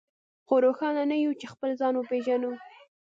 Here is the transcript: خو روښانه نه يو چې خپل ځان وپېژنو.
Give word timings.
خو 0.47 0.53
روښانه 0.65 1.03
نه 1.11 1.17
يو 1.23 1.31
چې 1.39 1.45
خپل 1.53 1.69
ځان 1.79 1.93
وپېژنو. 1.95 2.51